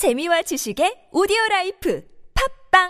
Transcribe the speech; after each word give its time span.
재미와 0.00 0.40
지식의 0.48 1.08
오디오 1.12 1.36
라이프 1.50 2.00
팝빵 2.72 2.88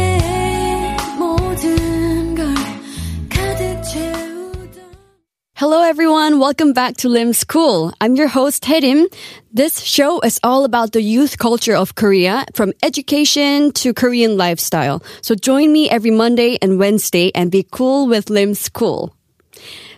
Hello, 5.58 5.82
everyone. 5.82 6.38
Welcome 6.38 6.72
back 6.72 6.98
to 6.98 7.08
Lim 7.08 7.32
School. 7.32 7.92
I'm 8.00 8.14
your 8.14 8.28
host, 8.28 8.62
Herim. 8.64 9.08
This 9.52 9.80
show 9.80 10.20
is 10.20 10.38
all 10.44 10.62
about 10.64 10.92
the 10.92 11.02
youth 11.02 11.40
culture 11.40 11.74
of 11.74 11.96
Korea, 11.96 12.46
from 12.54 12.72
education 12.84 13.72
to 13.72 13.92
Korean 13.92 14.36
lifestyle. 14.36 15.02
So 15.20 15.34
join 15.34 15.72
me 15.72 15.90
every 15.90 16.12
Monday 16.12 16.58
and 16.62 16.78
Wednesday 16.78 17.32
and 17.34 17.50
be 17.50 17.66
cool 17.72 18.06
with 18.06 18.30
Lim 18.30 18.54
School. 18.54 19.12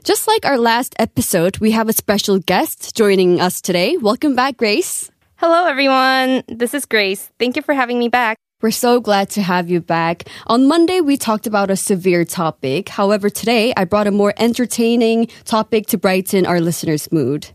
Just 0.03 0.27
like 0.27 0.47
our 0.47 0.57
last 0.57 0.95
episode, 0.99 1.59
we 1.59 1.73
have 1.73 1.91
a 1.91 1.93
special 1.93 2.39
guest 2.39 2.97
joining 2.97 3.39
us 3.43 3.61
today. 3.61 3.99
Welcome 3.99 4.35
back, 4.35 4.57
Grace. 4.57 5.11
Hello, 5.37 5.67
everyone. 5.67 6.43
This 6.49 6.73
is 6.73 6.87
Grace. 6.87 7.29
Thank 7.39 7.57
you 7.57 7.61
for 7.61 7.75
having 7.75 7.99
me 7.99 8.09
back. 8.09 8.39
We're 8.63 8.71
so 8.71 9.01
glad 9.01 9.31
to 9.31 9.43
have 9.43 9.71
you 9.71 9.81
back. 9.81 10.25
On 10.49 10.69
Monday, 10.69 11.01
we 11.01 11.17
talked 11.17 11.47
about 11.47 11.71
a 11.71 11.77
severe 11.77 12.27
topic. 12.27 12.91
However, 12.91 13.31
today 13.31 13.73
I 13.75 13.85
brought 13.87 14.07
a 14.07 14.11
more 14.11 14.35
entertaining 14.37 15.29
topic 15.47 15.87
to 15.89 15.97
brighten 15.99 16.45
our 16.45 16.61
listeners' 16.61 17.11
mood. 17.11 17.53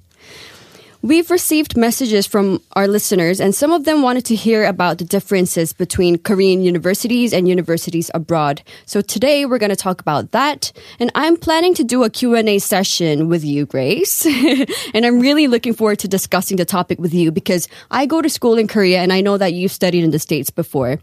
We've 1.06 1.30
received 1.30 1.78
messages 1.78 2.26
from 2.26 2.62
our 2.74 2.88
listeners, 2.88 3.40
and 3.40 3.54
some 3.54 3.72
of 3.72 3.86
them 3.86 4.02
wanted 4.02 4.26
to 4.26 4.34
hear 4.36 4.66
about 4.66 4.98
the 4.98 5.04
differences 5.06 5.72
between 5.72 6.18
Korean 6.18 6.62
universities 6.64 7.32
and 7.32 7.48
universities 7.48 8.10
abroad. 8.16 8.64
So 8.88 9.02
today 9.02 9.46
we're 9.46 9.60
going 9.60 9.70
to 9.70 9.76
talk 9.78 10.02
about 10.02 10.32
that, 10.32 10.72
and 11.00 11.12
I'm 11.14 11.38
planning 11.38 11.76
to 11.76 11.84
do 11.84 12.02
a 12.04 12.10
Q&A 12.10 12.58
session 12.58 13.30
with 13.30 13.46
you, 13.46 13.68
Grace. 13.68 14.26
and 14.96 15.06
I'm 15.06 15.20
really 15.20 15.46
looking 15.46 15.76
forward 15.76 16.00
to 16.00 16.08
discussing 16.08 16.58
the 16.58 16.66
topic 16.66 16.98
with 16.98 17.14
you 17.14 17.32
because 17.32 17.68
I 17.92 18.08
go 18.08 18.20
to 18.24 18.28
school 18.30 18.58
in 18.58 18.68
Korea 18.68 18.98
and 19.04 19.14
I 19.14 19.22
know 19.22 19.38
that 19.38 19.54
you've 19.54 19.72
studied 19.72 20.04
in 20.04 20.10
the 20.10 20.18
States 20.18 20.50
before. 20.50 20.98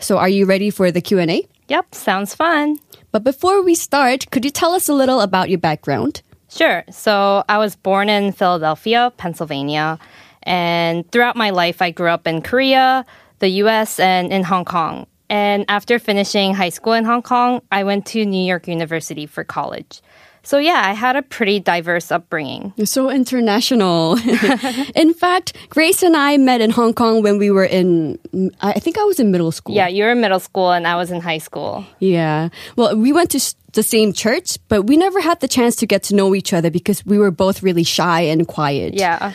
So 0.00 0.16
are 0.16 0.30
you 0.32 0.46
ready 0.46 0.70
for 0.70 0.90
the 0.90 1.02
Q&A? 1.02 1.44
Yep, 1.68 1.94
sounds 1.94 2.34
fun. 2.34 2.78
But 3.12 3.22
before 3.22 3.60
we 3.60 3.74
start, 3.74 4.30
could 4.32 4.46
you 4.46 4.50
tell 4.50 4.72
us 4.72 4.88
a 4.88 4.94
little 4.96 5.20
about 5.20 5.50
your 5.50 5.60
background? 5.60 6.22
Sure. 6.54 6.84
So 6.90 7.42
I 7.48 7.58
was 7.58 7.76
born 7.76 8.08
in 8.08 8.32
Philadelphia, 8.32 9.12
Pennsylvania. 9.16 9.98
And 10.42 11.10
throughout 11.10 11.36
my 11.36 11.50
life, 11.50 11.80
I 11.80 11.90
grew 11.90 12.08
up 12.08 12.26
in 12.26 12.42
Korea, 12.42 13.06
the 13.38 13.48
US, 13.64 13.98
and 13.98 14.32
in 14.32 14.42
Hong 14.44 14.64
Kong. 14.64 15.06
And 15.30 15.64
after 15.68 15.98
finishing 15.98 16.52
high 16.52 16.68
school 16.68 16.92
in 16.92 17.04
Hong 17.04 17.22
Kong, 17.22 17.62
I 17.72 17.84
went 17.84 18.04
to 18.12 18.26
New 18.26 18.42
York 18.44 18.68
University 18.68 19.24
for 19.24 19.44
college. 19.44 20.02
So, 20.44 20.58
yeah, 20.58 20.82
I 20.84 20.92
had 20.92 21.14
a 21.14 21.22
pretty 21.22 21.60
diverse 21.60 22.10
upbringing. 22.10 22.72
You're 22.76 22.84
so 22.90 23.08
international. 23.08 24.18
in 24.96 25.14
fact, 25.14 25.54
Grace 25.70 26.02
and 26.02 26.16
I 26.16 26.36
met 26.36 26.60
in 26.60 26.70
Hong 26.70 26.92
Kong 26.94 27.22
when 27.22 27.38
we 27.38 27.52
were 27.52 27.64
in, 27.64 28.18
I 28.60 28.80
think 28.80 28.98
I 28.98 29.04
was 29.04 29.20
in 29.20 29.30
middle 29.30 29.52
school. 29.52 29.72
Yeah, 29.76 29.86
you 29.86 30.02
were 30.02 30.10
in 30.10 30.20
middle 30.20 30.40
school 30.40 30.72
and 30.72 30.84
I 30.84 30.96
was 30.96 31.12
in 31.12 31.20
high 31.20 31.38
school. 31.38 31.86
Yeah. 32.00 32.48
Well, 32.76 32.96
we 32.96 33.12
went 33.12 33.30
to 33.30 33.40
the 33.72 33.82
same 33.82 34.12
church, 34.12 34.58
but 34.68 34.84
we 34.86 34.96
never 34.96 35.20
had 35.20 35.40
the 35.40 35.48
chance 35.48 35.76
to 35.76 35.86
get 35.86 36.02
to 36.04 36.14
know 36.14 36.34
each 36.34 36.52
other 36.52 36.70
because 36.70 37.04
we 37.04 37.18
were 37.18 37.30
both 37.30 37.62
really 37.62 37.84
shy 37.84 38.22
and 38.22 38.46
quiet. 38.46 38.94
Yeah. 38.94 39.32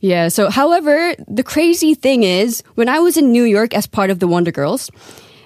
Yeah. 0.00 0.28
So, 0.28 0.50
however, 0.50 1.14
the 1.28 1.42
crazy 1.42 1.94
thing 1.94 2.22
is, 2.22 2.62
when 2.74 2.88
I 2.88 2.98
was 2.98 3.16
in 3.16 3.30
New 3.32 3.44
York 3.44 3.74
as 3.74 3.86
part 3.86 4.10
of 4.10 4.18
the 4.18 4.26
Wonder 4.28 4.50
Girls, 4.50 4.90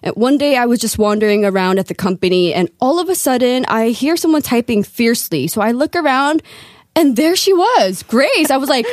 uh, 0.02 0.12
one 0.12 0.38
day 0.38 0.56
I 0.56 0.66
was 0.66 0.80
just 0.80 0.98
wandering 0.98 1.44
around 1.44 1.78
at 1.78 1.88
the 1.88 1.94
company 1.94 2.52
and 2.54 2.70
all 2.80 2.98
of 2.98 3.08
a 3.08 3.14
sudden 3.14 3.64
I 3.68 3.88
hear 3.88 4.16
someone 4.16 4.42
typing 4.42 4.82
fiercely. 4.82 5.46
So 5.48 5.60
I 5.60 5.72
look 5.72 5.96
around 5.96 6.42
and 6.94 7.16
there 7.16 7.34
she 7.36 7.52
was, 7.52 8.02
Grace. 8.02 8.50
I 8.50 8.56
was 8.58 8.68
like, 8.68 8.86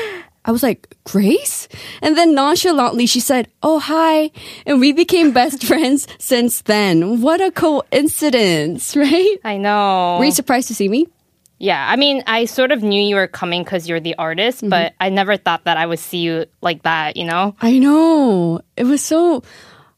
I 0.45 0.51
was 0.51 0.61
like, 0.63 0.93
Grace? 1.05 1.67
And 2.01 2.17
then 2.17 2.35
nonchalantly, 2.35 3.05
she 3.05 3.19
said, 3.19 3.47
Oh, 3.63 3.79
hi. 3.79 4.31
And 4.65 4.79
we 4.79 4.91
became 4.91 5.31
best 5.31 5.63
friends 5.63 6.07
since 6.19 6.61
then. 6.61 7.21
What 7.21 7.39
a 7.39 7.51
coincidence, 7.51 8.95
right? 8.95 9.37
I 9.43 9.57
know. 9.57 10.17
Were 10.19 10.25
you 10.25 10.31
surprised 10.31 10.67
to 10.67 10.75
see 10.75 10.89
me? 10.89 11.07
Yeah, 11.59 11.87
I 11.89 11.95
mean, 11.95 12.23
I 12.27 12.43
sort 12.43 12.71
of 12.73 12.83
knew 12.83 13.01
you 13.01 13.15
were 13.15 13.27
coming 13.27 13.63
because 13.63 13.87
you're 13.87 14.01
the 14.01 14.15
artist, 14.19 14.57
mm-hmm. 14.59 14.69
but 14.69 14.93
I 14.99 15.07
never 15.09 15.37
thought 15.37 15.63
that 15.63 15.77
I 15.77 15.85
would 15.85 15.99
see 15.99 16.17
you 16.17 16.45
like 16.61 16.83
that, 16.83 17.15
you 17.15 17.23
know? 17.23 17.55
I 17.61 17.79
know. 17.79 18.59
It 18.75 18.83
was 18.83 19.01
so, 19.01 19.41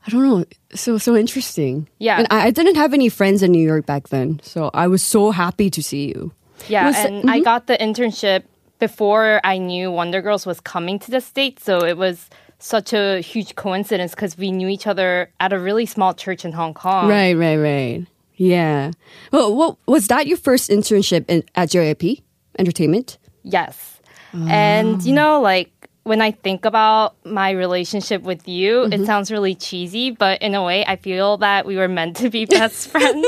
I 0.05 0.09
don't 0.11 0.21
know, 0.21 0.45
so, 0.75 0.99
so 0.99 1.15
interesting. 1.15 1.87
Yeah. 1.97 2.19
And 2.19 2.27
I, 2.29 2.47
I 2.47 2.51
didn't 2.51 2.75
have 2.75 2.93
any 2.93 3.09
friends 3.09 3.41
in 3.41 3.51
New 3.51 3.65
York 3.65 3.87
back 3.87 4.09
then, 4.09 4.39
so 4.43 4.69
I 4.75 4.85
was 4.85 5.01
so 5.03 5.31
happy 5.31 5.71
to 5.71 5.81
see 5.81 6.09
you. 6.09 6.31
Yeah, 6.67 6.85
was, 6.85 6.95
and 6.99 7.15
mm-hmm. 7.25 7.29
I 7.29 7.39
got 7.39 7.65
the 7.65 7.77
internship 7.77 8.43
before 8.79 9.39
I 9.43 9.57
knew 9.57 9.91
Wonder 9.91 10.21
Girls 10.21 10.45
was 10.45 10.59
coming 10.59 10.99
to 10.99 11.11
the 11.11 11.21
States. 11.21 11.63
So 11.63 11.79
it 11.83 11.97
was 11.97 12.29
such 12.59 12.93
a 12.93 13.21
huge 13.21 13.55
coincidence 13.55 14.11
because 14.13 14.37
we 14.37 14.51
knew 14.51 14.67
each 14.67 14.87
other 14.87 15.29
at 15.39 15.53
a 15.53 15.59
really 15.59 15.85
small 15.85 16.13
church 16.13 16.45
in 16.45 16.51
Hong 16.51 16.73
Kong. 16.73 17.09
Right, 17.09 17.33
right, 17.33 17.57
right. 17.57 18.05
Yeah. 18.35 18.91
Well, 19.31 19.55
what 19.55 19.77
was 19.87 20.07
that 20.07 20.27
your 20.27 20.37
first 20.37 20.69
internship 20.69 21.25
in, 21.27 21.43
at 21.55 21.69
JYP 21.69 22.21
Entertainment? 22.59 23.17
Yes. 23.43 23.99
Oh. 24.33 24.45
And 24.49 25.01
you 25.03 25.13
know, 25.13 25.39
like 25.39 25.71
when 26.05 26.21
I 26.21 26.29
think 26.29 26.65
about 26.65 27.15
my 27.25 27.49
relationship 27.49 28.21
with 28.21 28.47
you, 28.47 28.81
mm-hmm. 28.85 28.93
it 28.93 29.05
sounds 29.07 29.31
really 29.31 29.55
cheesy, 29.55 30.11
but 30.11 30.39
in 30.39 30.53
a 30.53 30.63
way, 30.63 30.85
I 30.85 30.97
feel 30.97 31.37
that 31.37 31.65
we 31.65 31.77
were 31.77 31.87
meant 31.87 32.15
to 32.17 32.29
be 32.29 32.45
best 32.45 32.89
friends. 32.89 33.25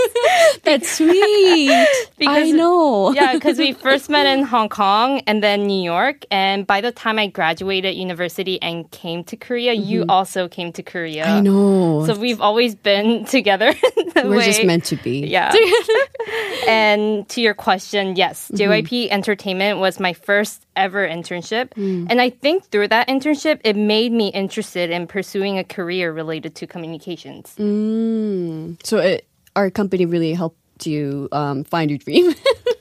That's 0.63 0.87
sweet. 0.91 1.87
because, 2.17 2.49
I 2.49 2.51
know. 2.51 3.13
yeah, 3.13 3.33
because 3.33 3.57
we 3.57 3.73
first 3.73 4.11
met 4.11 4.27
in 4.27 4.43
Hong 4.45 4.69
Kong 4.69 5.21
and 5.25 5.41
then 5.43 5.65
New 5.65 5.81
York. 5.81 6.23
And 6.29 6.67
by 6.67 6.79
the 6.81 6.91
time 6.91 7.17
I 7.17 7.25
graduated 7.25 7.95
university 7.95 8.61
and 8.61 8.89
came 8.91 9.23
to 9.25 9.35
Korea, 9.35 9.75
mm-hmm. 9.75 9.89
you 9.89 10.05
also 10.07 10.47
came 10.47 10.71
to 10.73 10.83
Korea. 10.83 11.25
I 11.27 11.39
know. 11.41 12.05
So 12.05 12.13
we've 12.15 12.39
always 12.41 12.75
been 12.75 13.25
together 13.25 13.73
We're 14.25 14.41
just 14.41 14.65
meant 14.65 14.85
to 14.85 14.95
be. 14.95 15.25
Yeah. 15.27 15.53
and 16.67 17.27
to 17.29 17.41
your 17.41 17.53
question, 17.53 18.15
yes, 18.15 18.49
JYP 18.53 18.87
mm-hmm. 18.89 19.13
Entertainment 19.13 19.77
was 19.79 19.99
my 19.99 20.13
first 20.13 20.65
ever 20.75 21.07
internship. 21.07 21.69
Mm. 21.77 22.07
And 22.09 22.21
I 22.21 22.29
think 22.29 22.65
through 22.71 22.87
that 22.89 23.07
internship, 23.07 23.59
it 23.63 23.75
made 23.75 24.11
me 24.11 24.29
interested 24.29 24.89
in 24.89 25.05
pursuing 25.07 25.57
a 25.59 25.63
career 25.63 26.11
related 26.11 26.55
to 26.55 26.67
communications. 26.67 27.53
Mm. 27.59 28.83
So 28.85 28.97
it, 28.97 29.27
our 29.55 29.69
company 29.69 30.05
really 30.05 30.33
helped 30.33 30.59
you 30.85 31.29
um, 31.31 31.63
find 31.63 31.89
your 31.91 31.97
dream. 31.99 32.33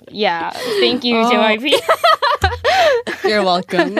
yeah. 0.08 0.50
Thank 0.80 1.04
you, 1.04 1.18
oh. 1.18 1.30
JYP. 1.30 1.72
You're 3.26 3.42
welcome. 3.44 3.98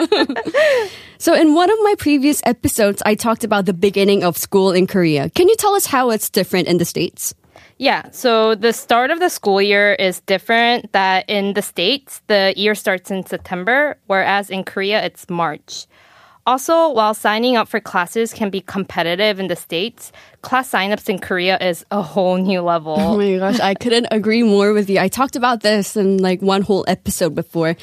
so, 1.17 1.33
in 1.33 1.53
one 1.53 1.69
of 1.69 1.77
my 1.83 1.95
previous 1.99 2.41
episodes, 2.45 3.01
I 3.05 3.13
talked 3.15 3.43
about 3.43 3.65
the 3.65 3.73
beginning 3.73 4.23
of 4.23 4.37
school 4.37 4.71
in 4.71 4.87
Korea. 4.87 5.29
Can 5.31 5.47
you 5.49 5.55
tell 5.57 5.75
us 5.75 5.85
how 5.85 6.11
it's 6.11 6.29
different 6.29 6.67
in 6.69 6.77
the 6.77 6.85
States? 6.85 7.33
Yeah, 7.79 8.09
so 8.11 8.55
the 8.55 8.71
start 8.73 9.11
of 9.11 9.19
the 9.19 9.29
school 9.29 9.61
year 9.61 9.93
is 9.95 10.21
different 10.21 10.91
that 10.93 11.29
in 11.29 11.53
the 11.53 11.61
States, 11.61 12.21
the 12.27 12.53
year 12.57 12.73
starts 12.73 13.11
in 13.11 13.23
September, 13.25 13.97
whereas 14.07 14.49
in 14.49 14.63
Korea, 14.63 15.03
it's 15.05 15.29
March. 15.29 15.85
Also, 16.47 16.87
while 16.93 17.13
signing 17.13 17.57
up 17.57 17.67
for 17.67 17.81
classes 17.81 18.31
can 18.33 18.49
be 18.49 18.61
competitive 18.61 19.37
in 19.37 19.47
the 19.49 19.55
States, 19.55 20.13
class 20.43 20.71
signups 20.71 21.09
in 21.09 21.19
Korea 21.19 21.57
is 21.59 21.85
a 21.91 22.01
whole 22.01 22.37
new 22.37 22.61
level. 22.61 22.95
Oh 23.17 23.17
my 23.17 23.37
gosh, 23.37 23.59
I 23.59 23.73
couldn't 23.73 24.07
agree 24.11 24.43
more 24.43 24.71
with 24.73 24.89
you. 24.89 24.97
I 24.99 25.09
talked 25.09 25.35
about 25.35 25.59
this 25.61 25.97
in 25.97 26.17
like 26.19 26.41
one 26.41 26.61
whole 26.61 26.85
episode 26.87 27.35
before, 27.35 27.75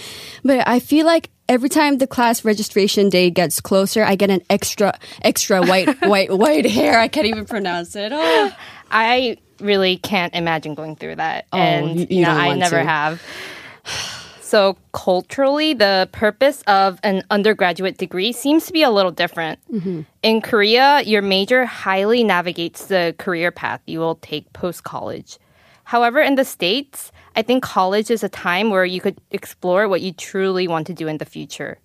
but 0.44 0.66
I 0.66 0.78
feel 0.80 1.04
like 1.04 1.28
every 1.48 1.68
time 1.68 1.98
the 1.98 2.06
class 2.06 2.42
registration 2.44 3.10
day 3.10 3.28
gets 3.30 3.60
closer, 3.60 4.02
I 4.02 4.14
get 4.16 4.30
an 4.30 4.40
extra, 4.48 4.98
extra 5.22 5.60
white, 5.60 6.00
white, 6.02 6.32
white 6.32 6.64
hair. 6.64 6.98
I 6.98 7.08
can't 7.08 7.26
even 7.26 7.44
pronounce 7.44 7.94
it. 7.96 8.12
Oh. 8.14 8.50
I 8.90 9.36
really 9.60 9.98
can't 9.98 10.34
imagine 10.34 10.74
going 10.74 10.96
through 10.96 11.16
that. 11.16 11.46
Oh, 11.52 11.58
and 11.58 12.00
you, 12.00 12.06
you 12.08 12.22
know, 12.24 12.30
I 12.30 12.54
never 12.56 12.78
to. 12.80 12.84
have. 12.84 13.20
so 14.54 14.76
culturally, 14.92 15.74
the 15.74 16.08
purpose 16.12 16.62
of 16.70 17.00
an 17.02 17.24
undergraduate 17.28 17.98
degree 17.98 18.30
seems 18.30 18.64
to 18.66 18.72
be 18.72 18.84
a 18.84 18.90
little 18.92 19.10
different. 19.10 19.58
Mm-hmm. 19.66 20.02
In 20.22 20.40
Korea, 20.42 21.00
your 21.02 21.22
major 21.22 21.66
highly 21.66 22.22
navigates 22.22 22.86
the 22.86 23.16
career 23.18 23.50
path 23.50 23.80
you 23.86 23.98
will 23.98 24.14
take 24.22 24.46
post 24.52 24.84
college. 24.84 25.40
However, 25.82 26.20
in 26.20 26.36
the 26.36 26.44
States, 26.44 27.10
I 27.34 27.42
think 27.42 27.64
college 27.64 28.12
is 28.12 28.22
a 28.22 28.28
time 28.28 28.70
where 28.70 28.84
you 28.84 29.00
could 29.00 29.18
explore 29.32 29.88
what 29.88 30.02
you 30.02 30.12
truly 30.12 30.68
want 30.68 30.86
to 30.86 30.94
do 30.94 31.08
in 31.08 31.18
the 31.18 31.24
future. 31.26 31.78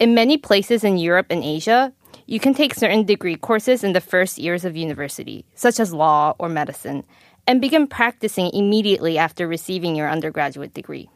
In 0.00 0.12
many 0.12 0.36
places 0.36 0.82
in 0.82 0.98
Europe 0.98 1.26
and 1.30 1.44
Asia, 1.44 1.92
you 2.26 2.40
can 2.40 2.54
take 2.54 2.74
certain 2.74 3.06
degree 3.06 3.36
courses 3.36 3.84
in 3.84 3.92
the 3.92 4.02
first 4.02 4.36
years 4.36 4.64
of 4.64 4.74
university, 4.76 5.44
such 5.54 5.78
as 5.78 5.94
law 5.94 6.34
or 6.40 6.48
medicine, 6.48 7.04
and 7.46 7.60
begin 7.60 7.86
practicing 7.86 8.50
immediately 8.52 9.16
after 9.16 9.46
receiving 9.46 9.94
your 9.94 10.10
undergraduate 10.10 10.74
degree. 10.74 11.06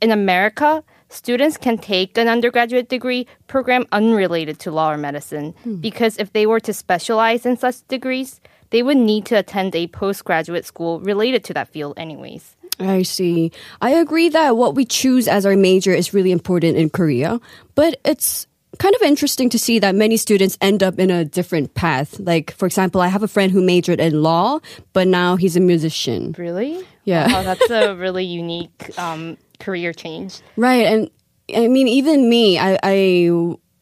In 0.00 0.10
America, 0.12 0.84
students 1.08 1.56
can 1.56 1.78
take 1.78 2.16
an 2.16 2.28
undergraduate 2.28 2.88
degree 2.88 3.26
program 3.48 3.84
unrelated 3.92 4.58
to 4.60 4.70
law 4.70 4.92
or 4.92 4.96
medicine 4.96 5.54
hmm. 5.64 5.76
because 5.76 6.16
if 6.18 6.32
they 6.32 6.46
were 6.46 6.60
to 6.60 6.72
specialize 6.72 7.44
in 7.44 7.56
such 7.56 7.86
degrees, 7.88 8.40
they 8.70 8.82
would 8.82 8.96
need 8.96 9.24
to 9.26 9.34
attend 9.36 9.74
a 9.74 9.86
postgraduate 9.88 10.64
school 10.64 11.00
related 11.00 11.42
to 11.44 11.54
that 11.54 11.68
field, 11.68 11.94
anyways. 11.96 12.54
I 12.78 13.02
see. 13.02 13.50
I 13.80 13.90
agree 13.90 14.28
that 14.28 14.56
what 14.56 14.76
we 14.76 14.84
choose 14.84 15.26
as 15.26 15.44
our 15.44 15.56
major 15.56 15.90
is 15.90 16.14
really 16.14 16.30
important 16.30 16.76
in 16.76 16.90
Korea, 16.90 17.40
but 17.74 17.98
it's 18.04 18.46
kind 18.78 18.94
of 18.94 19.02
interesting 19.02 19.48
to 19.50 19.58
see 19.58 19.80
that 19.80 19.96
many 19.96 20.16
students 20.16 20.56
end 20.60 20.84
up 20.84 21.00
in 21.00 21.10
a 21.10 21.24
different 21.24 21.74
path. 21.74 22.20
Like, 22.20 22.52
for 22.52 22.66
example, 22.66 23.00
I 23.00 23.08
have 23.08 23.24
a 23.24 23.26
friend 23.26 23.50
who 23.50 23.64
majored 23.64 23.98
in 23.98 24.22
law, 24.22 24.60
but 24.92 25.08
now 25.08 25.34
he's 25.34 25.56
a 25.56 25.60
musician. 25.60 26.36
Really? 26.38 26.84
Yeah. 27.04 27.42
that's 27.42 27.70
a 27.70 27.96
really 27.96 28.24
unique 28.24 28.96
um, 28.96 29.38
career 29.58 29.92
change. 29.92 30.40
Right. 30.56 30.86
And 30.86 31.10
I 31.54 31.68
mean, 31.68 31.88
even 31.88 32.28
me, 32.28 32.58
I, 32.58 32.78
I 32.82 33.28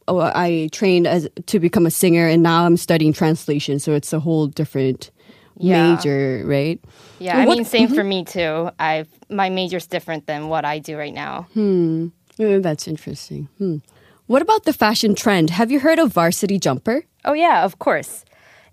oh, 0.07 0.19
I 0.21 0.69
trained 0.71 1.07
as 1.07 1.27
to 1.47 1.59
become 1.59 1.85
a 1.85 1.91
singer, 1.91 2.27
and 2.27 2.43
now 2.43 2.65
I'm 2.65 2.77
studying 2.77 3.13
translation. 3.13 3.79
So 3.79 3.93
it's 3.93 4.13
a 4.13 4.19
whole 4.19 4.47
different 4.47 5.11
yeah. 5.57 5.95
major, 5.95 6.43
right? 6.45 6.79
Yeah, 7.19 7.45
what, 7.45 7.53
I 7.53 7.55
mean, 7.55 7.65
same 7.65 7.87
mm-hmm. 7.87 7.95
for 7.95 8.03
me 8.03 8.25
too. 8.25 8.69
I've 8.79 9.09
my 9.29 9.49
major's 9.49 9.87
different 9.87 10.25
than 10.27 10.47
what 10.47 10.65
I 10.65 10.79
do 10.79 10.97
right 10.97 11.13
now. 11.13 11.47
Hmm, 11.53 12.07
oh, 12.39 12.59
that's 12.59 12.87
interesting. 12.87 13.49
Hmm. 13.57 13.77
What 14.27 14.41
about 14.41 14.63
the 14.65 14.73
fashion 14.73 15.15
trend? 15.15 15.49
Have 15.51 15.71
you 15.71 15.79
heard 15.79 15.99
of 15.99 16.13
varsity 16.13 16.59
jumper? 16.59 17.03
Oh 17.25 17.33
yeah, 17.33 17.63
of 17.63 17.79
course. 17.79 18.23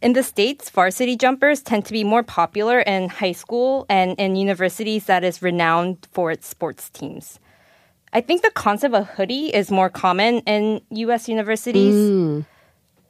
In 0.05 0.13
the 0.13 0.23
States, 0.23 0.69
varsity 0.69 1.17
jumpers 1.17 1.63
tend 1.63 1.87
to 1.87 1.93
be 1.95 2.05
more 2.05 2.23
popular 2.23 2.81
in 2.81 3.09
high 3.09 3.33
school 3.33 3.87
and 3.89 4.13
in 4.21 4.37
universities 4.37 5.07
that 5.07 5.25
is 5.25 5.41
renowned 5.41 6.07
for 6.13 6.31
its 6.31 6.47
sports 6.47 6.91
teams. 6.91 7.41
I 8.13 8.21
think 8.21 8.43
the 8.43 8.51
concept 8.51 8.95
of 8.95 9.09
hoodie 9.17 9.49
is 9.55 9.71
more 9.71 9.89
common 9.89 10.41
in 10.41 10.83
US 10.91 11.27
universities. 11.27 11.95
Mm. 11.97 12.45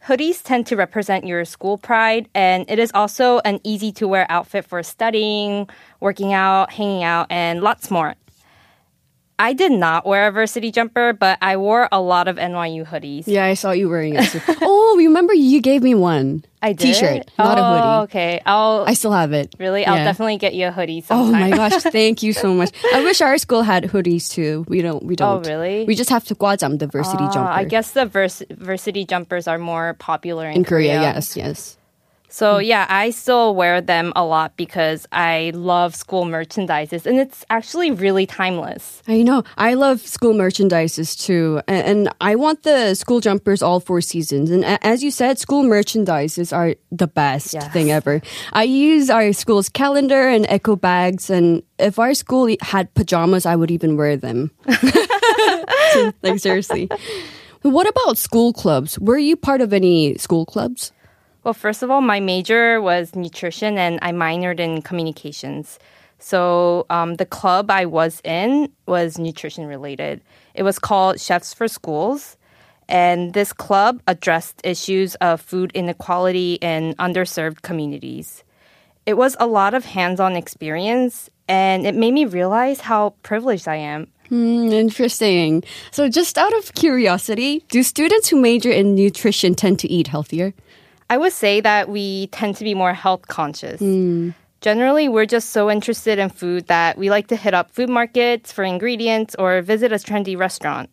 Hoodies 0.07 0.41
tend 0.41 0.67
to 0.69 0.77
represent 0.77 1.27
your 1.27 1.45
school 1.45 1.79
pride, 1.79 2.29
and 2.33 2.65
it 2.71 2.79
is 2.79 2.93
also 2.95 3.41
an 3.45 3.59
easy 3.65 3.91
to 3.99 4.07
wear 4.07 4.25
outfit 4.29 4.65
for 4.65 4.81
studying, 4.85 5.69
working 5.99 6.33
out, 6.33 6.71
hanging 6.71 7.03
out, 7.03 7.27
and 7.29 7.61
lots 7.61 7.91
more. 7.91 8.15
I 9.39 9.53
did 9.53 9.73
not 9.73 10.07
wear 10.07 10.29
a 10.29 10.31
varsity 10.31 10.71
jumper, 10.71 11.13
but 11.13 11.39
I 11.43 11.57
wore 11.57 11.89
a 11.91 12.01
lot 12.01 12.29
of 12.29 12.37
NYU 12.37 12.87
hoodies. 12.87 13.25
Yeah, 13.27 13.45
I 13.45 13.55
saw 13.55 13.73
you 13.73 13.89
wearing 13.89 14.15
it. 14.15 14.33
oh, 14.63 14.95
remember 14.99 15.35
you 15.35 15.61
gave 15.61 15.83
me 15.83 15.95
one. 15.95 16.45
I 16.63 16.73
did. 16.73 16.95
T-shirt, 16.95 17.31
not 17.37 17.59
oh, 17.59 17.61
a 17.61 17.65
hoodie. 17.67 18.03
Okay, 18.05 18.41
I'll. 18.47 18.85
I 18.87 18.95
still 18.95 19.11
have 19.13 19.33
it. 19.33 19.55
Really, 19.59 19.83
yeah. 19.83 19.93
I'll 19.95 20.05
definitely 20.05 20.37
get 20.39 20.55
you 20.55 20.69
a 20.69 20.71
hoodie. 20.71 21.01
Sometime. 21.01 21.43
Oh 21.43 21.49
my 21.49 21.51
gosh, 21.51 21.83
thank 21.83 22.23
you 22.23 22.33
so 22.33 22.55
much. 22.55 22.71
I 22.95 23.03
wish 23.03 23.21
our 23.21 23.37
school 23.39 23.63
had 23.63 23.85
hoodies 23.85 24.31
too. 24.31 24.65
We 24.69 24.81
don't. 24.83 25.03
We 25.03 25.15
oh, 25.15 25.17
don't. 25.43 25.47
Oh 25.47 25.51
really? 25.53 25.85
We 25.85 25.95
just 25.97 26.11
have 26.11 26.25
to 26.27 26.35
guajam 26.37 26.79
the 26.79 26.87
varsity 26.87 27.25
uh, 27.25 27.33
jumper. 27.33 27.51
I 27.51 27.65
guess 27.65 27.91
the 27.91 28.07
vers- 28.07 28.43
varsity 28.53 29.05
jumpers 29.05 29.49
are 29.49 29.59
more 29.59 29.95
popular 29.99 30.47
in, 30.49 30.59
in 30.59 30.65
Korea. 30.65 30.95
Korea. 30.97 31.01
Yes, 31.15 31.37
yes. 31.37 31.77
So 32.35 32.57
hmm. 32.59 32.63
yeah, 32.67 32.87
I 32.91 33.11
still 33.11 33.55
wear 33.55 33.81
them 33.81 34.13
a 34.17 34.25
lot 34.27 34.57
because 34.57 35.07
I 35.13 35.53
love 35.55 35.95
school 35.95 36.25
merchandises 36.27 37.07
and 37.07 37.21
it's 37.21 37.45
actually 37.49 37.93
really 37.93 38.27
timeless. 38.27 39.03
I 39.07 39.23
know. 39.23 39.45
I 39.57 39.75
love 39.75 40.01
school 40.01 40.35
merchandises 40.35 41.15
too. 41.15 41.63
And 41.69 42.11
I 42.21 42.35
want 42.35 42.65
the 42.65 42.95
school 42.97 43.21
jumpers 43.21 43.63
all 43.63 43.79
four 43.79 44.01
seasons. 44.01 44.51
And 44.51 44.65
as 44.83 45.05
you 45.05 45.13
said, 45.13 45.39
school 45.39 45.63
merchandises 45.63 46.53
are 46.53 46.75
the 46.91 47.07
best 47.07 47.55
yes. 47.55 47.71
thing 47.73 47.93
ever. 47.93 48.21
I 48.53 48.65
use 48.65 49.11
our 49.11 49.33
school's 49.33 49.69
calendar 49.69 50.27
and 50.27 50.43
eco 50.51 50.75
bags 50.75 51.31
and 51.31 51.63
if 51.79 52.01
our 52.01 52.15
school 52.15 52.51
had 52.63 52.93
pajamas, 52.95 53.47
I 53.47 53.55
would 53.55 53.71
even 53.71 53.97
wear 53.97 54.17
them. 54.17 54.51
like 56.27 56.41
seriously. 56.43 56.91
What 57.63 57.87
about 57.87 58.19
school 58.19 58.53
clubs? 58.53 58.99
Were 58.99 59.19
you 59.23 59.37
part 59.37 59.61
of 59.61 59.73
any 59.73 60.19
school 60.19 60.45
clubs? 60.45 60.91
Well, 61.45 61.53
first 61.53 61.83
of 61.83 61.91
all, 61.91 62.01
my 62.01 62.21
major 62.21 62.81
was 62.81 63.15
nutrition 63.15 63.77
and 63.77 63.99
I 64.01 64.13
minored 64.13 64.59
in 64.61 64.81
communications. 64.81 65.79
So 66.19 66.87
um, 66.89 67.17
the 67.17 67.27
club 67.29 67.71
I 67.71 67.85
was 67.85 68.23
in 68.25 68.73
was 68.89 69.19
nutrition 69.19 69.67
related. 69.67 70.23
It 70.55 70.63
was 70.63 70.79
called 70.79 71.21
Chefs 71.21 71.53
for 71.53 71.69
Schools. 71.69 72.39
And 72.89 73.35
this 73.35 73.53
club 73.53 74.01
addressed 74.09 74.61
issues 74.65 75.17
of 75.17 75.41
food 75.41 75.71
inequality 75.75 76.55
in 76.63 76.95
underserved 76.99 77.61
communities. 77.61 78.43
It 79.05 79.15
was 79.19 79.37
a 79.39 79.47
lot 79.47 79.73
of 79.75 79.85
hands 79.87 80.21
on 80.21 80.35
experience, 80.37 81.29
and 81.49 81.87
it 81.87 81.95
made 81.95 82.13
me 82.13 82.25
realize 82.27 82.81
how 82.81 83.15
privileged 83.23 83.69
I 83.69 83.77
am. 83.77 84.09
Hmm, 84.29 84.69
interesting. 84.71 85.63
So, 85.93 86.09
just 86.11 86.37
out 86.39 86.53
of 86.59 86.75
curiosity, 86.75 87.65
do 87.71 87.83
students 87.83 88.29
who 88.29 88.39
major 88.41 88.71
in 88.71 88.95
nutrition 88.95 89.55
tend 89.55 89.79
to 89.81 89.91
eat 89.91 90.09
healthier? 90.09 90.53
I 91.15 91.17
would 91.17 91.31
say 91.33 91.61
that 91.61 91.89
we 91.89 92.27
tend 92.35 92.57
to 92.59 92.65
be 92.67 92.75
more 92.75 92.93
health 92.93 93.29
conscious. 93.31 93.79
Mm. 93.81 94.35
Generally, 94.67 95.11
we're 95.11 95.31
just 95.31 95.51
so 95.51 95.71
interested 95.71 96.19
in 96.19 96.29
food 96.29 96.67
that 96.67 96.99
we 96.99 97.09
like 97.09 97.29
to 97.31 97.37
hit 97.37 97.55
up 97.55 97.71
food 97.71 97.89
markets 97.89 98.51
for 98.51 98.65
ingredients 98.65 99.37
or 99.39 99.63
visit 99.63 99.93
a 99.93 99.97
trendy 100.03 100.35
restaurant. 100.37 100.91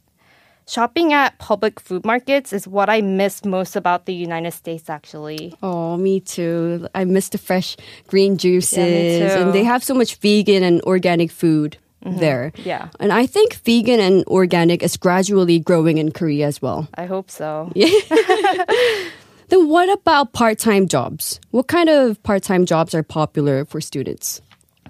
Shopping 0.69 1.11
at 1.11 1.39
public 1.39 1.79
food 1.81 2.05
markets 2.05 2.53
is 2.53 2.67
what 2.67 2.87
I 2.87 3.01
miss 3.01 3.43
most 3.43 3.75
about 3.75 4.05
the 4.05 4.13
United 4.13 4.51
States, 4.53 4.91
actually. 4.91 5.57
Oh, 5.63 5.97
me 5.97 6.19
too. 6.19 6.87
I 6.93 7.03
miss 7.05 7.29
the 7.29 7.39
fresh 7.39 7.75
green 8.05 8.37
juices. 8.37 9.25
Yeah, 9.25 9.39
and 9.41 9.53
they 9.53 9.63
have 9.63 9.83
so 9.83 9.95
much 9.95 10.17
vegan 10.21 10.61
and 10.61 10.83
organic 10.83 11.31
food. 11.31 11.77
Mm-hmm. 12.01 12.17
there. 12.17 12.51
Yeah. 12.57 12.89
And 12.99 13.13
I 13.13 13.27
think 13.29 13.53
vegan 13.63 13.99
and 13.99 14.25
organic 14.25 14.81
is 14.81 14.97
gradually 14.97 15.59
growing 15.59 15.99
in 15.99 16.09
Korea 16.09 16.47
as 16.47 16.59
well. 16.59 16.89
I 16.95 17.05
hope 17.05 17.29
so. 17.29 17.69
Yeah. 17.77 17.93
Then 19.51 19.67
what 19.67 19.91
about 19.91 20.31
part-time 20.31 20.87
jobs? 20.87 21.41
What 21.51 21.67
kind 21.67 21.89
of 21.89 22.23
part-time 22.23 22.65
jobs 22.65 22.95
are 22.95 23.03
popular 23.03 23.65
for 23.65 23.81
students? 23.81 24.39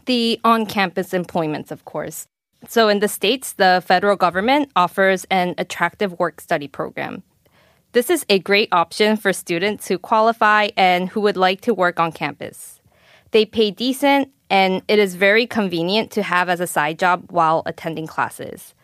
The 0.06 0.40
on-campus 0.46 1.16
employments, 1.16 1.72
of 1.72 1.84
course. 1.86 2.28
So 2.70 2.88
in 2.88 3.00
the 3.00 3.08
states, 3.08 3.54
the 3.54 3.82
federal 3.84 4.16
government 4.16 4.70
offers 4.76 5.26
an 5.32 5.56
attractive 5.58 6.14
work 6.20 6.40
study 6.40 6.68
program. 6.68 7.24
This 7.94 8.12
is 8.12 8.24
a 8.30 8.38
great 8.38 8.70
option 8.72 9.18
for 9.18 9.34
students 9.34 9.88
who 9.88 9.98
qualify 9.98 10.68
and 10.78 11.10
who 11.10 11.22
would 11.22 11.38
like 11.38 11.62
to 11.62 11.74
work 11.74 12.00
on 12.00 12.12
campus. 12.12 12.80
They 13.32 13.46
pay 13.48 13.72
decent 13.72 14.30
and 14.52 14.84
it 14.88 15.00
is 15.00 15.16
very 15.16 15.48
convenient 15.48 16.12
to 16.12 16.22
have 16.22 16.50
as 16.50 16.60
a 16.60 16.68
side 16.68 17.00
job 17.00 17.26
while 17.32 17.64
attending 17.66 18.06
classes. 18.06 18.76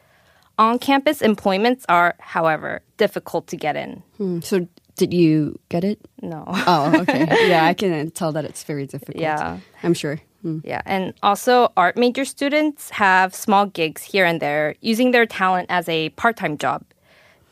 On 0.57 0.79
campus 0.79 1.21
employments 1.21 1.85
are, 1.87 2.15
however, 2.19 2.81
difficult 2.97 3.45
to 3.47 3.55
get 3.57 3.75
in. 3.75 4.01
Hmm. 4.17 4.39
So 4.41 4.65
did 4.97 5.13
you 5.13 5.59
get 5.69 5.83
it? 5.83 5.99
No. 6.21 6.43
oh, 6.47 6.91
okay. 7.03 7.29
Yeah, 7.47 7.65
I 7.65 7.73
can 7.75 8.09
tell 8.11 8.31
that 8.31 8.45
it's 8.45 8.63
very 8.63 8.87
difficult. 8.87 9.21
Yeah. 9.21 9.59
I'm 9.83 9.93
sure. 9.93 10.19
Mm. 10.43 10.61
Yeah, 10.65 10.81
and 10.85 11.13
also 11.23 11.71
art 11.77 11.95
major 11.97 12.25
students 12.25 12.89
have 12.89 13.33
small 13.33 13.67
gigs 13.67 14.01
here 14.01 14.25
and 14.25 14.39
there 14.41 14.73
using 14.81 15.11
their 15.11 15.25
talent 15.25 15.67
as 15.69 15.87
a 15.87 16.09
part 16.17 16.35
time 16.37 16.57
job. 16.57 16.81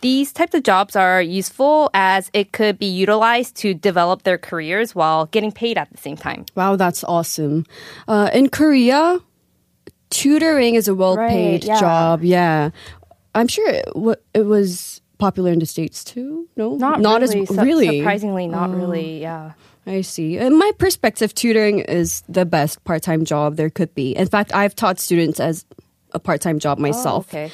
These 0.01 0.33
types 0.33 0.53
of 0.53 0.61
jobs 0.63 0.95
are 0.95 1.21
useful 1.21 1.89
as 1.93 2.29
it 2.33 2.51
could 2.51 2.77
be 2.77 2.85
utilized 2.85 3.55
to 3.61 3.73
develop 3.73 4.23
their 4.23 4.37
careers 4.37 4.93
while 4.93 5.27
getting 5.27 5.51
paid 5.51 5.77
at 5.77 5.89
the 5.91 5.97
same 5.97 6.17
time. 6.17 6.45
Wow, 6.55 6.75
that's 6.75 7.03
awesome. 7.03 7.65
Uh, 8.07 8.29
in 8.33 8.49
Korea, 8.49 9.19
tutoring 10.11 10.75
is 10.75 10.87
a 10.87 10.93
well 10.93 11.17
paid 11.17 11.61
right, 11.61 11.63
yeah. 11.63 11.79
job. 11.79 12.23
Yeah. 12.23 12.69
I'm 13.33 13.47
sure 13.47 13.67
it, 13.69 13.85
w- 13.93 14.15
it 14.33 14.45
was 14.45 15.01
popular 15.17 15.51
in 15.51 15.59
the 15.59 15.65
states 15.65 16.03
too? 16.03 16.47
No, 16.57 16.75
not, 16.75 16.99
not 16.99 17.21
really. 17.21 17.41
as 17.41 17.49
Su- 17.49 17.61
really 17.61 17.97
surprisingly 17.99 18.47
not 18.47 18.69
oh. 18.69 18.73
really. 18.73 19.21
Yeah, 19.21 19.51
I 19.87 20.01
see. 20.01 20.37
In 20.37 20.57
my 20.57 20.71
perspective, 20.77 21.33
tutoring 21.33 21.79
is 21.79 22.21
the 22.27 22.45
best 22.45 22.83
part-time 22.83 23.25
job 23.25 23.55
there 23.55 23.69
could 23.69 23.93
be. 23.95 24.11
In 24.15 24.27
fact, 24.27 24.53
I've 24.53 24.75
taught 24.75 24.99
students 24.99 25.39
as 25.39 25.65
a 26.11 26.19
part-time 26.19 26.59
job 26.59 26.77
oh, 26.79 26.81
myself. 26.81 27.27
Oh, 27.33 27.37
okay. 27.37 27.51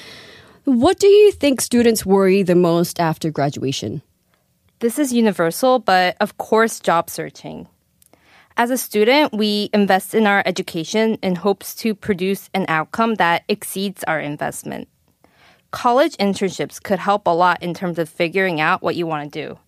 What 0.66 1.00
do 1.00 1.08
you 1.08 1.32
think 1.32 1.60
students 1.62 2.06
worry 2.06 2.44
the 2.44 2.56
most 2.56 3.00
after 3.00 3.32
graduation? 3.32 4.02
This 4.80 4.98
is 5.00 5.12
universal, 5.14 5.80
but 5.80 6.16
of 6.22 6.38
course, 6.38 6.80
job 6.80 7.10
searching. 7.10 7.68
As 8.58 8.70
a 8.70 8.78
student, 8.78 9.34
we 9.34 9.70
invest 9.74 10.14
in 10.14 10.28
our 10.28 10.44
education 10.46 11.18
in 11.24 11.36
hopes 11.36 11.74
to 11.82 11.96
produce 11.96 12.50
an 12.54 12.66
outcome 12.68 13.16
that 13.16 13.44
exceeds 13.48 14.04
our 14.04 14.20
investment 14.20 14.88
college 15.72 16.16
internships 16.18 16.82
could 16.82 17.00
help 17.00 17.26
a 17.26 17.30
lot 17.32 17.64
in 17.64 17.74
terms 17.74 17.98
of 17.98 18.10
figuring 18.10 18.60
out 18.62 18.82
what 18.82 18.96
you 18.96 19.08
want 19.08 19.32
to 19.34 19.48
do. 19.48 19.60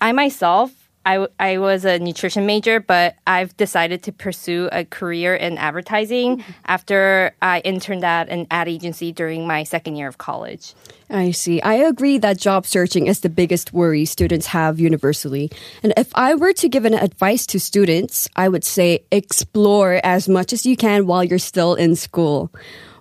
I 0.00 0.12
myself, 0.12 0.70
I, 1.06 1.26
I 1.38 1.58
was 1.58 1.84
a 1.84 1.98
nutrition 1.98 2.46
major, 2.46 2.80
but 2.80 3.16
I've 3.26 3.54
decided 3.58 4.02
to 4.04 4.12
pursue 4.12 4.68
a 4.72 4.84
career 4.86 5.34
in 5.34 5.58
advertising 5.58 6.38
mm-hmm. 6.38 6.52
after 6.66 7.34
I 7.42 7.60
interned 7.60 8.04
at 8.04 8.28
an 8.30 8.46
ad 8.50 8.68
agency 8.68 9.12
during 9.12 9.46
my 9.46 9.64
second 9.64 9.96
year 9.96 10.08
of 10.08 10.16
college. 10.18 10.74
I 11.10 11.32
see. 11.32 11.60
I 11.60 11.74
agree 11.74 12.16
that 12.18 12.38
job 12.38 12.64
searching 12.66 13.06
is 13.06 13.20
the 13.20 13.28
biggest 13.28 13.72
worry 13.74 14.06
students 14.06 14.46
have 14.46 14.80
universally. 14.80 15.50
And 15.82 15.92
if 15.96 16.10
I 16.14 16.34
were 16.36 16.54
to 16.54 16.68
give 16.68 16.86
an 16.86 16.94
advice 16.94 17.44
to 17.48 17.60
students, 17.60 18.28
I 18.36 18.48
would 18.48 18.64
say 18.64 19.04
explore 19.10 20.00
as 20.04 20.28
much 20.28 20.52
as 20.54 20.64
you 20.64 20.76
can 20.76 21.06
while 21.06 21.22
you're 21.24 21.38
still 21.38 21.74
in 21.74 21.96
school. 21.96 22.50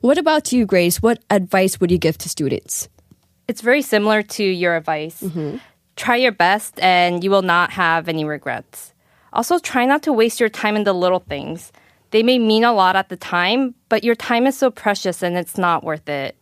What 0.03 0.17
about 0.17 0.51
you, 0.51 0.65
Grace? 0.65 1.01
What 1.01 1.23
advice 1.29 1.79
would 1.79 1.89
you 1.89 1.97
give 1.97 2.17
to 2.17 2.27
students? 2.27 2.89
It's 3.47 3.61
very 3.61 3.81
similar 3.81 4.21
to 4.35 4.43
your 4.43 4.75
advice. 4.75 5.21
Mm-hmm. 5.23 5.63
Try 5.95 6.17
your 6.17 6.33
best 6.33 6.77
and 6.81 7.23
you 7.23 7.31
will 7.31 7.41
not 7.41 7.71
have 7.71 8.09
any 8.09 8.25
regrets. 8.25 8.93
Also, 9.31 9.59
try 9.59 9.85
not 9.85 10.03
to 10.03 10.11
waste 10.11 10.41
your 10.41 10.49
time 10.49 10.75
in 10.75 10.83
the 10.83 10.91
little 10.91 11.21
things. 11.29 11.71
They 12.11 12.21
may 12.21 12.37
mean 12.37 12.65
a 12.65 12.73
lot 12.73 12.97
at 12.97 13.07
the 13.07 13.15
time, 13.15 13.75
but 13.87 14.03
your 14.03 14.13
time 14.15 14.45
is 14.45 14.57
so 14.57 14.69
precious 14.69 15.23
and 15.23 15.37
it's 15.37 15.57
not 15.57 15.85
worth 15.85 16.09
it. 16.09 16.35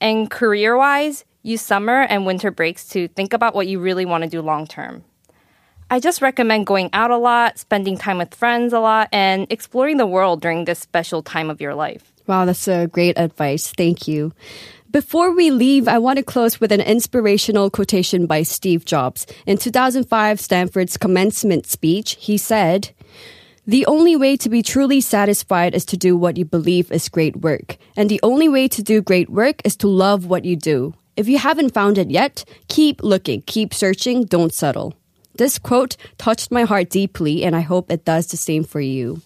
And 0.00 0.30
career 0.30 0.76
wise, 0.78 1.24
use 1.42 1.62
summer 1.62 2.02
and 2.06 2.24
winter 2.26 2.52
breaks 2.52 2.86
to 2.90 3.08
think 3.08 3.32
about 3.32 3.56
what 3.56 3.66
you 3.66 3.80
really 3.80 4.04
want 4.06 4.22
to 4.22 4.30
do 4.30 4.40
long 4.40 4.68
term. 4.68 5.02
I 5.90 5.98
just 5.98 6.22
recommend 6.22 6.66
going 6.66 6.90
out 6.92 7.10
a 7.10 7.18
lot, 7.18 7.58
spending 7.58 7.98
time 7.98 8.18
with 8.18 8.36
friends 8.36 8.72
a 8.72 8.78
lot, 8.78 9.08
and 9.10 9.48
exploring 9.50 9.96
the 9.96 10.06
world 10.06 10.40
during 10.40 10.64
this 10.64 10.78
special 10.78 11.22
time 11.24 11.50
of 11.50 11.60
your 11.60 11.74
life. 11.74 12.12
Wow, 12.26 12.46
that's 12.46 12.68
a 12.68 12.86
great 12.86 13.18
advice. 13.18 13.70
Thank 13.76 14.08
you. 14.08 14.32
Before 14.90 15.32
we 15.34 15.50
leave, 15.50 15.88
I 15.88 15.98
want 15.98 16.18
to 16.18 16.22
close 16.22 16.60
with 16.60 16.72
an 16.72 16.80
inspirational 16.80 17.68
quotation 17.68 18.26
by 18.26 18.44
Steve 18.44 18.84
Jobs. 18.84 19.26
In 19.46 19.58
2005, 19.58 20.40
Stanford's 20.40 20.96
commencement 20.96 21.66
speech, 21.66 22.16
he 22.18 22.38
said, 22.38 22.90
the 23.66 23.84
only 23.86 24.14
way 24.14 24.36
to 24.38 24.48
be 24.48 24.62
truly 24.62 25.00
satisfied 25.00 25.74
is 25.74 25.84
to 25.86 25.96
do 25.96 26.16
what 26.16 26.36
you 26.36 26.44
believe 26.44 26.92
is 26.92 27.08
great 27.08 27.36
work. 27.36 27.76
And 27.96 28.08
the 28.08 28.20
only 28.22 28.48
way 28.48 28.68
to 28.68 28.82
do 28.82 29.02
great 29.02 29.28
work 29.28 29.60
is 29.64 29.74
to 29.76 29.88
love 29.88 30.26
what 30.26 30.44
you 30.44 30.54
do. 30.54 30.94
If 31.16 31.28
you 31.28 31.38
haven't 31.38 31.74
found 31.74 31.98
it 31.98 32.10
yet, 32.10 32.44
keep 32.68 33.02
looking, 33.02 33.42
keep 33.42 33.74
searching, 33.74 34.24
don't 34.24 34.52
settle. 34.52 34.94
This 35.36 35.58
quote 35.58 35.96
touched 36.18 36.50
my 36.50 36.62
heart 36.62 36.90
deeply, 36.90 37.42
and 37.42 37.56
I 37.56 37.60
hope 37.60 37.90
it 37.90 38.04
does 38.04 38.28
the 38.28 38.36
same 38.36 38.64
for 38.64 38.80
you. 38.80 39.22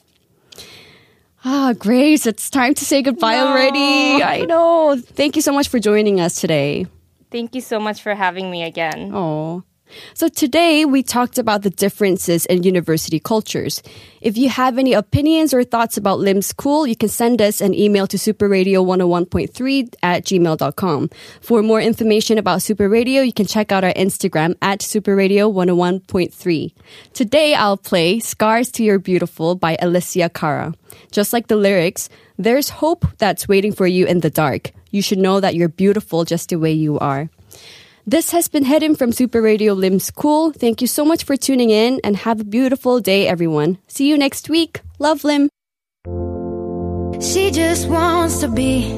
Ah, 1.45 1.73
Grace, 1.79 2.27
it's 2.27 2.51
time 2.51 2.75
to 2.75 2.85
say 2.85 3.01
goodbye 3.03 3.37
no. 3.37 3.49
already. 3.49 4.23
I 4.23 4.45
know. 4.47 4.97
Thank 5.01 5.37
you 5.37 5.43
so 5.43 5.53
much 5.53 5.69
for 5.69 5.79
joining 5.79 6.21
us 6.21 6.41
today. 6.41 6.87
Thank 7.31 7.55
you 7.55 7.61
so 7.61 7.79
much 7.79 8.03
for 8.03 8.15
having 8.15 8.51
me 8.51 8.65
again. 8.65 9.13
Oh. 9.15 9.63
So 10.15 10.29
today 10.29 10.85
we 10.85 11.03
talked 11.03 11.39
about 11.39 11.63
the 11.63 11.71
differences 11.71 12.47
in 12.47 12.63
university 12.63 13.19
cultures. 13.21 13.83
If 14.21 14.37
you 14.37 14.49
have 14.49 14.79
any 14.79 14.93
opinions 14.93 15.55
or 15.55 15.65
thoughts 15.65 15.97
about 15.97 16.19
Lim 16.19 16.43
School, 16.43 16.87
you 16.87 16.97
can 16.97 17.09
send 17.09 17.41
us 17.41 17.61
an 17.61 17.75
email 17.75 18.07
to 18.09 18.17
superradio101.3 18.17 19.95
at 20.03 20.25
gmail.com. 20.25 21.11
For 21.41 21.63
more 21.63 21.81
information 21.81 22.39
about 22.39 22.63
Super 22.63 22.89
Radio, 22.89 23.23
you 23.23 23.33
can 23.33 23.47
check 23.47 23.71
out 23.73 23.85
our 23.85 23.95
Instagram 23.95 24.55
at 24.61 24.81
superradio101.3. 24.81 26.73
Today 27.13 27.55
I'll 27.55 27.77
play 27.77 28.19
Scars 28.21 28.71
to 28.73 28.83
Your 28.85 28.99
Beautiful 28.99 29.55
by 29.55 29.77
Alessia 29.81 30.33
Cara. 30.33 30.75
Just 31.13 31.33
like 31.33 31.47
the 31.49 31.57
lyrics, 31.57 32.09
there's 32.39 32.71
hope 32.71 33.05
that's 33.19 33.49
waiting 33.49 33.73
for 33.73 33.87
you 33.87 34.07
in 34.07 34.21
the 34.21 34.31
dark. 34.31 34.73
You 34.91 35.03
should 35.03 35.19
know 35.19 35.39
that 35.41 35.55
you're 35.55 35.69
beautiful 35.69 36.25
just 36.25 36.49
the 36.49 36.57
way 36.57 36.73
you 36.73 36.99
are. 36.99 37.29
This 38.11 38.31
has 38.31 38.49
been 38.49 38.65
Herim 38.65 38.97
from 38.97 39.13
Super 39.13 39.43
Radio 39.43 39.75
Lim 39.75 39.99
School. 40.01 40.51
Thank 40.51 40.81
you 40.81 40.87
so 40.87 41.05
much 41.05 41.25
for 41.25 41.37
tuning 41.37 41.69
in 41.69 42.01
and 42.03 42.17
have 42.17 42.41
a 42.41 42.45
beautiful 42.57 43.01
day, 43.01 43.29
everyone. 43.29 43.77
See 43.87 44.09
you 44.09 44.17
next 44.17 44.49
week. 44.49 44.81
Love 44.99 45.25
Lim. 45.25 45.51
She 47.21 47.51
just 47.51 47.87
wants 47.87 48.39
to 48.41 48.49
be 48.49 48.89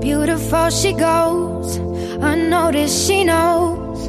beautiful. 0.00 0.68
She 0.70 0.92
goes 0.94 1.76
unnoticed. 1.76 3.06
She 3.06 3.22
knows 3.22 4.04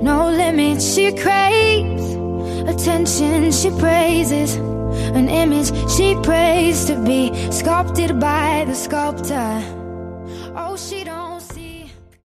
no 0.00 0.30
limits. 0.30 0.94
She 0.94 1.10
craves 1.10 2.12
attention. 2.72 3.50
She 3.50 3.70
praises 3.70 4.54
an 5.18 5.28
image. 5.28 5.72
She 5.90 6.14
prays 6.22 6.84
to 6.84 6.94
be 7.04 7.32
sculpted 7.50 8.20
by 8.20 8.66
the 8.68 8.74
sculptor. 8.76 9.46
Oh, 10.54 10.76
she 10.76 11.02
don't. 11.02 11.23